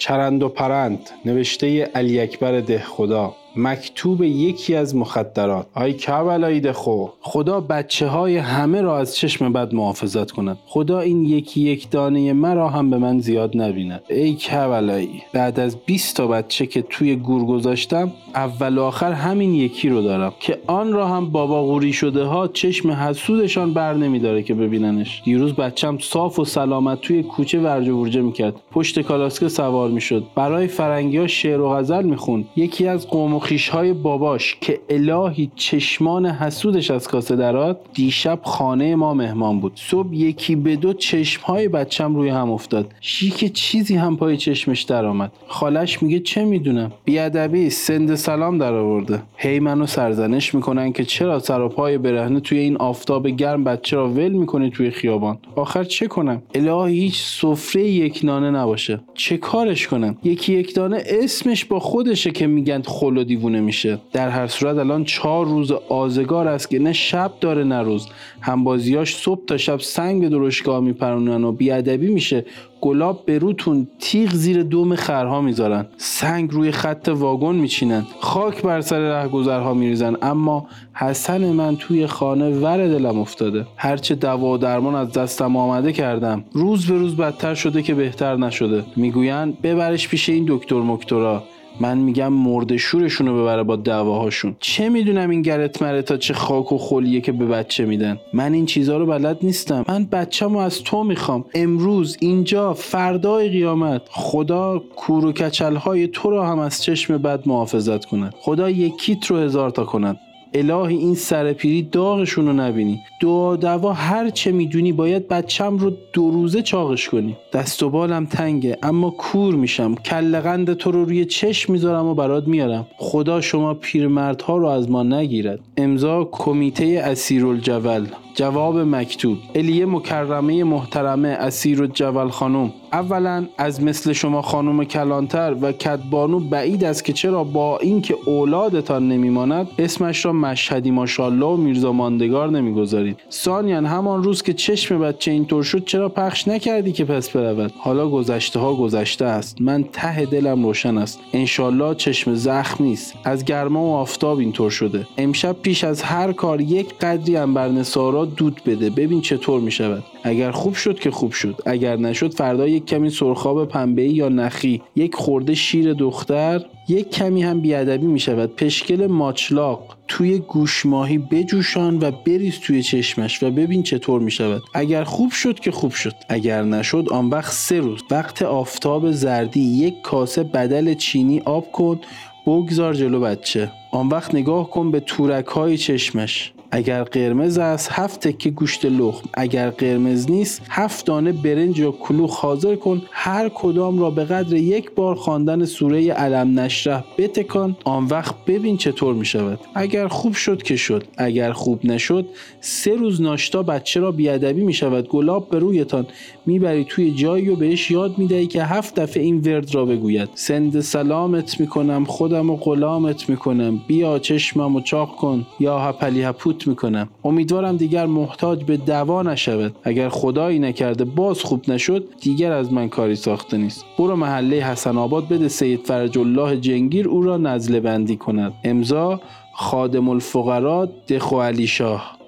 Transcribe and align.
چرند 0.00 0.42
و 0.42 0.48
پرند 0.48 1.10
نوشته 1.24 1.82
علی 1.82 2.20
اکبر 2.20 2.60
ده 2.60 2.78
خدا 2.78 3.36
مکتوب 3.56 4.22
یکی 4.22 4.74
از 4.74 4.96
مخدرات. 4.96 5.66
آی 5.74 5.92
کبلایی 5.92 6.60
خو. 6.72 7.06
خدا 7.20 7.60
بچه 7.60 8.06
های 8.06 8.36
همه 8.36 8.80
را 8.80 8.98
از 8.98 9.16
چشم 9.16 9.52
بد 9.52 9.74
محافظت 9.74 10.30
کند. 10.30 10.58
خدا 10.66 11.00
این 11.00 11.24
یکی 11.24 11.60
یک 11.60 11.90
دانه 11.90 12.32
مرا 12.32 12.68
هم 12.68 12.90
به 12.90 12.98
من 12.98 13.18
زیاد 13.18 13.56
نبیند. 13.56 14.02
ای 14.08 14.34
کبلایی 14.34 15.22
بعد 15.32 15.60
از 15.60 15.76
20 15.76 16.16
تا 16.16 16.26
بچه 16.26 16.66
که 16.66 16.82
توی 16.82 17.16
گور 17.16 17.44
گذاشتم 17.44 18.12
اول 18.34 18.78
و 18.78 18.82
آخر 18.82 19.12
همین 19.12 19.54
یکی 19.54 19.88
رو 19.88 20.02
دارم 20.02 20.32
که 20.40 20.58
آن 20.66 20.92
را 20.92 21.08
هم 21.08 21.30
بابا 21.30 21.62
غوری 21.62 21.92
شده 21.92 22.24
ها 22.24 22.48
چشم 22.48 22.90
حسودشان 22.90 23.74
بر 23.74 23.94
نمیداره 23.94 24.42
که 24.42 24.54
ببیننش. 24.54 25.22
دیروز 25.24 25.52
بچم 25.52 25.98
صاف 25.98 26.38
و 26.38 26.44
سلامت 26.44 27.00
توی 27.00 27.22
کوچه 27.22 27.60
ورج 27.60 27.88
و 27.88 28.02
ورجه 28.02 28.20
می‌کرد. 28.20 28.54
پشت 28.72 29.00
کالاسکه 29.00 29.48
سوار 29.48 29.90
می‌شد. 29.90 30.24
برای 30.34 30.66
فرنگی 30.66 31.16
ها 31.16 31.26
شعر 31.26 31.60
و 31.60 31.68
غزل 31.68 32.04
می‌خوند. 32.04 32.48
یکی 32.56 32.86
از 32.86 33.06
قوم 33.06 33.39
های 33.72 33.92
باباش 33.92 34.56
که 34.60 34.80
الهی 34.88 35.50
چشمان 35.56 36.26
حسودش 36.26 36.90
از 36.90 37.08
کاسه 37.08 37.36
درات 37.36 37.78
دیشب 37.94 38.38
خانه 38.42 38.94
ما 38.94 39.14
مهمان 39.14 39.60
بود. 39.60 39.72
صبح 39.74 40.14
یکی 40.14 40.56
به 40.56 40.76
دو 40.76 40.94
های 41.42 41.68
بچم 41.68 42.16
روی 42.16 42.28
هم 42.28 42.50
افتاد. 42.50 42.92
شیک 43.00 43.52
چیزی 43.52 43.96
هم 43.96 44.16
پای 44.16 44.36
چشمش 44.36 44.82
درآمد. 44.82 45.32
خالش 45.46 46.02
میگه 46.02 46.20
چه 46.20 46.44
می‌دونم؟ 46.44 46.92
بیادبی 47.04 47.70
سند 47.70 48.14
سلام 48.14 48.58
در 48.58 48.72
آورده 48.72 49.22
هی 49.36 49.60
منو 49.60 49.86
سرزنش 49.86 50.54
می‌کنن 50.54 50.92
که 50.92 51.04
چرا 51.04 51.38
سر 51.38 51.60
و 51.60 51.68
پای 51.68 51.98
برهنه 51.98 52.40
توی 52.40 52.58
این 52.58 52.76
آفتاب 52.76 53.28
گرم 53.28 53.64
بچه 53.64 53.96
را 53.96 54.08
ول 54.08 54.32
می‌کنه 54.32 54.70
توی 54.70 54.90
خیابان؟ 54.90 55.38
آخر 55.56 55.84
چه 55.84 56.06
کنم؟ 56.06 56.42
الهی 56.54 57.00
هیچ 57.00 57.22
سفره 57.22 57.82
یک 57.82 58.20
نانه 58.24 58.50
نباشه. 58.50 59.00
چه 59.14 59.36
کارش 59.36 59.88
کنم؟ 59.88 60.16
یکی 60.24 60.52
یک 60.52 60.74
دانه 60.74 61.02
اسمش 61.06 61.64
با 61.64 61.80
خودشه 61.80 62.30
که 62.30 62.46
میگن 62.46 62.82
خل 62.82 63.16
و 63.16 63.24
دیوونه 63.30 63.60
میشه. 63.60 63.98
در 64.12 64.28
هر 64.28 64.46
صورت 64.46 64.78
الان 64.78 65.04
چهار 65.04 65.46
روز 65.46 65.72
آزگار 65.88 66.48
است 66.48 66.70
که 66.70 66.78
نه 66.78 66.92
شب 66.92 67.32
داره 67.40 67.64
نه 67.64 67.82
روز. 67.82 68.08
همبازیاش 68.40 69.16
صبح 69.16 69.44
تا 69.44 69.56
شب 69.56 69.80
سنگ 69.80 70.20
به 70.20 70.28
درشگاه 70.28 70.80
میپرونن 70.80 71.44
و 71.44 71.52
بیادبی 71.52 72.08
میشه. 72.08 72.44
گلاب 72.80 73.26
به 73.26 73.38
روتون 73.38 73.88
تیغ 73.98 74.30
زیر 74.32 74.62
دوم 74.62 74.94
خرها 74.94 75.40
می‌ذارن. 75.40 75.86
سنگ 75.96 76.50
روی 76.50 76.70
خط 76.70 77.08
واگن 77.14 77.54
میچینن. 77.54 78.06
خاک 78.20 78.62
بر 78.62 78.80
سر 78.80 78.98
رهگذرها 78.98 79.74
میریزن. 79.74 80.16
اما 80.22 80.66
حسن 80.94 81.52
من 81.52 81.76
توی 81.76 82.06
خانه 82.06 82.50
ور 82.50 82.88
دلم 82.88 83.18
افتاده. 83.18 83.66
هرچه 83.76 84.14
دوا 84.14 84.54
و 84.54 84.58
درمان 84.58 84.94
از 84.94 85.12
دستم 85.12 85.56
آمده 85.56 85.92
کردم. 85.92 86.44
روز 86.52 86.86
به 86.86 86.94
روز 86.94 87.16
بدتر 87.16 87.54
شده 87.54 87.82
که 87.82 87.94
بهتر 87.94 88.36
نشده. 88.36 88.84
می‌گوین 88.96 89.56
ببرش 89.62 90.08
پیش 90.08 90.28
این 90.28 90.44
دکتر 90.48 90.80
مکتورا. 90.80 91.42
من 91.80 91.98
میگم 91.98 92.32
مرد 92.32 92.76
شورشون 92.76 93.26
رو 93.26 93.42
ببره 93.42 93.62
با 93.62 93.76
دعواهاشون 93.76 94.56
چه 94.60 94.88
می‌دونم 94.88 95.30
این 95.30 95.42
گرت 95.42 95.82
مره 95.82 96.02
تا 96.02 96.16
چه 96.16 96.34
خاک 96.34 96.72
و 96.72 96.78
خلیه 96.78 97.20
که 97.20 97.32
به 97.32 97.46
بچه 97.46 97.84
میدن؟ 97.84 98.18
من 98.32 98.52
این 98.52 98.66
چیزها 98.66 98.96
رو 98.96 99.06
بلد 99.06 99.38
نیستم. 99.42 99.84
من 99.88 100.04
بچه‌مو 100.04 100.58
از 100.58 100.82
تو 100.82 101.04
می‌خوام. 101.04 101.44
امروز 101.54 102.16
اینجا 102.20 102.74
فردای 102.74 103.48
قیامت. 103.48 104.02
خدا 104.10 104.82
کور 104.96 105.24
و 105.24 105.32
کچل 105.32 106.06
تو 106.06 106.30
رو 106.30 106.42
هم 106.42 106.58
از 106.58 106.82
چشم 106.82 107.18
بد 107.18 107.48
محافظت 107.48 108.04
کند. 108.04 108.34
خدا 108.40 108.70
یکیت 108.70 109.26
رو 109.26 109.36
هزار 109.36 109.70
تا 109.70 109.84
کند. 109.84 110.16
الهی 110.54 110.96
این 110.96 111.14
سرپیری 111.14 111.82
داغشون 111.82 112.46
رو 112.46 112.52
نبینی. 112.52 113.00
دعا 113.22 113.56
دوا 113.56 113.92
هر 113.92 114.30
چه 114.30 114.52
می‌دونی 114.52 114.92
باید 114.92 115.28
بچم 115.28 115.78
رو 115.78 115.92
دو 116.12 116.30
روزه 116.30 116.62
چاقش 116.62 117.08
کنی. 117.08 117.36
دست 117.52 117.82
و 117.82 117.90
بالم 117.90 118.26
تنگه 118.26 118.78
اما 118.82 119.10
کور 119.10 119.54
میشم. 119.54 119.94
کلقند 119.94 120.72
تو 120.72 120.90
رو 120.90 121.04
روی 121.04 121.24
چشم 121.24 121.72
می‌ذارم 121.72 122.06
و 122.06 122.14
برات 122.14 122.48
میارم. 122.48 122.86
خدا 122.96 123.40
شما 123.40 123.74
پیرمردها 123.74 124.56
رو 124.56 124.66
از 124.66 124.90
ما 124.90 125.02
نگیرد. 125.02 125.60
امضا 125.76 126.28
کمیته 126.32 127.02
اسیرالجول 127.04 128.06
جواب 128.34 128.78
مکتوب. 128.78 129.38
الیه 129.54 129.86
مکرمه 129.86 130.64
محترمه 130.64 131.28
اسیر 131.28 131.82
و 131.82 131.86
جول 131.86 132.28
خانم. 132.28 132.72
اولا 132.92 133.46
از 133.58 133.82
مثل 133.82 134.12
شما 134.12 134.42
خانم 134.42 134.84
کلانتر 134.84 135.56
و 135.60 135.72
کدبانو 135.72 136.40
بعید 136.40 136.84
است 136.84 137.04
که 137.04 137.12
چرا 137.12 137.44
با 137.44 137.78
اینکه 137.78 138.16
اولادتان 138.26 139.08
نمیماند 139.08 139.68
اسمش 139.78 140.24
را 140.24 140.32
مشهدی 140.32 140.90
ماشالله 140.90 141.46
و 141.46 141.56
میرزا 141.56 141.92
ماندگار 141.92 142.50
نمی‌گذارید. 142.50 143.18
ثانیا 143.32 143.80
همان 143.80 144.22
روز 144.22 144.42
که 144.42 144.52
چشم 144.52 144.98
بچه 144.98 145.30
اینطور 145.30 145.62
شد 145.62 145.84
چرا 145.84 146.08
پخش 146.08 146.48
نکردی 146.48 146.92
که 146.92 147.04
پس 147.04 147.30
برود؟ 147.30 147.72
حالا 147.78 148.08
گذشته 148.08 148.60
ها 148.60 148.74
گذشته 148.74 149.24
است. 149.24 149.60
من 149.60 149.84
ته 149.92 150.24
دلم 150.24 150.64
روشن 150.64 150.98
است. 150.98 151.18
انشالله 151.32 151.94
چشم 151.94 152.34
زخم 152.34 152.84
نیست 152.84 153.14
از 153.24 153.44
گرما 153.44 153.84
و 153.84 153.94
آفتاب 153.94 154.38
اینطور 154.38 154.70
شده. 154.70 155.06
امشب 155.18 155.56
پیش 155.62 155.84
از 155.84 156.02
هر 156.02 156.32
کار 156.32 156.60
یک 156.60 156.98
قدری 156.98 157.36
انبر 157.36 157.68
نسارا 157.68 158.24
دود 158.34 158.60
بده. 158.66 158.90
ببین 158.90 159.20
چطور 159.20 159.60
می 159.60 159.70
شود 159.70 160.04
اگر 160.24 160.50
خوب 160.50 160.74
شد 160.74 160.98
که 160.98 161.10
خوب 161.10 161.32
شد. 161.32 161.62
اگر 161.66 161.96
نشد 161.96 162.34
فردا 162.34 162.68
یک 162.68 162.86
کمی 162.86 163.10
سرخاب 163.10 163.64
پنبه 163.68 164.08
یا 164.08 164.28
نخی 164.28 164.82
یک 164.96 165.14
خورده 165.14 165.54
شیر 165.54 165.92
دختر 165.92 166.64
یک 166.88 167.10
کمی 167.10 167.42
هم 167.42 167.60
بیادبی 167.60 168.06
می 168.06 168.20
شود 168.20 168.56
پشکل 168.56 169.06
ماچلاق 169.06 169.96
توی 170.08 170.38
گوشماهی 170.38 171.18
بجوشان 171.18 171.98
و 171.98 172.10
بریز 172.10 172.58
توی 172.58 172.82
چشمش 172.82 173.42
و 173.42 173.50
ببین 173.50 173.82
چطور 173.82 174.20
می 174.20 174.30
شود 174.30 174.62
اگر 174.74 175.04
خوب 175.04 175.30
شد 175.30 175.60
که 175.60 175.70
خوب 175.70 175.92
شد. 175.92 176.14
اگر 176.28 176.62
نشد 176.62 177.06
آن 177.10 177.28
وقت 177.28 177.52
سه 177.52 177.80
روز. 177.80 178.00
وقت 178.10 178.42
آفتاب 178.42 179.10
زردی. 179.10 179.60
یک 179.60 180.02
کاسه 180.02 180.42
بدل 180.42 180.94
چینی 180.94 181.40
آب 181.40 181.72
کن. 181.72 182.00
بگذار 182.46 182.94
جلو 182.94 183.20
بچه. 183.20 183.72
آن 183.92 184.08
وقت 184.08 184.34
نگاه 184.34 184.70
کن 184.70 184.90
به 184.90 185.00
تورک 185.00 185.46
های 185.46 185.76
چشمش. 185.76 186.52
اگر 186.70 187.02
قرمز 187.04 187.58
است 187.58 187.88
هفت 187.92 188.28
تکه 188.28 188.50
گوشت 188.50 188.86
لخم. 188.86 189.28
اگر 189.34 189.70
قرمز 189.70 190.30
نیست 190.30 190.62
هفت 190.68 191.06
دانه 191.06 191.32
برنج 191.32 191.78
یا 191.78 191.90
کلوخ 191.90 192.40
حاضر 192.40 192.76
کن. 192.76 193.02
هر 193.10 193.48
کدام 193.48 193.98
را 193.98 194.10
به 194.10 194.24
قدر 194.24 194.56
یک 194.56 194.90
بار 194.90 195.14
خواندن 195.14 195.64
سوره 195.64 196.12
علم 196.12 196.60
نشره 196.60 197.04
بتکان. 197.18 197.76
آن 197.84 198.04
وقت 198.04 198.34
ببین 198.46 198.76
چطور 198.76 199.14
می 199.14 199.24
شود. 199.24 199.58
اگر 199.74 200.08
خوب 200.08 200.32
شد 200.32 200.62
که 200.62 200.76
شد. 200.76 201.04
اگر 201.16 201.52
خوب 201.52 201.80
نشد 201.84 202.26
سه 202.60 202.94
روز 202.94 203.20
ناشتا 203.20 203.62
بچه 203.62 204.00
را 204.00 204.12
بیادبی 204.12 204.64
می 204.64 204.72
شود. 204.72 205.08
گلاب 205.08 205.48
به 205.48 205.58
رویتان. 205.58 206.06
می‌بری 206.46 206.84
توی 206.84 207.10
جایی 207.10 207.48
و 207.48 207.56
بهش 207.56 207.90
یاد 207.90 208.18
می‌دهی 208.18 208.46
که 208.46 208.64
هفت 208.64 209.00
دفعه 209.00 209.22
این 209.22 209.40
ورد 209.40 209.74
را 209.74 209.84
بگوید. 209.84 210.28
سند 210.34 210.80
سلامت 210.80 211.60
می‌کنم 211.60 212.04
خودم 212.04 212.50
و 212.50 212.56
غلامت 212.56 213.28
می‌کنم 213.28 213.80
بیا 213.86 214.18
چشمم 214.18 214.76
و 214.76 214.80
چاق 214.80 215.16
کن. 215.16 215.46
یا 215.60 215.78
هپلی 215.78 216.22
هپوت 216.22 216.59
می‌کنم. 216.68 217.08
امیدوارم 217.24 217.76
دیگر 217.76 218.06
محتاج 218.06 218.64
به 218.64 218.76
دوا 218.76 219.22
نشود. 219.22 219.76
اگر 219.84 220.08
خدایی 220.08 220.58
نکرده 220.58 221.04
باز 221.04 221.40
خوب 221.40 221.70
نشد 221.70 222.08
دیگر 222.20 222.52
از 222.52 222.72
من 222.72 222.88
کاری 222.88 223.16
ساخته 223.16 223.56
نیست. 223.56 223.84
برو 223.98 224.16
محله 224.16 224.56
حسن 224.56 224.98
آباد 224.98 225.28
بده 225.28 225.48
سید 225.48 225.80
فرج 225.86 226.18
الله 226.18 226.56
جنگیر 226.56 227.08
او 227.08 227.22
را 227.22 227.36
نزله 227.36 227.80
بندی 227.80 228.16
کند. 228.16 228.52
امضا 228.64 229.20
خادم 229.54 230.08
الفقرا 230.08 230.88
دخو 231.08 231.40
علی 231.40 231.66
شاه. 231.66 232.18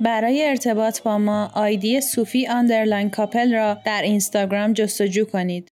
برای 0.00 0.48
ارتباط 0.48 1.02
با 1.02 1.18
ما 1.18 1.50
آیدی 1.54 2.00
صوفی 2.00 2.46
underline 2.46 3.10
couple 3.10 3.54
را 3.54 3.76
در 3.86 4.02
اینستاگرام 4.02 4.72
جستجو 4.72 5.24
کنید. 5.24 5.71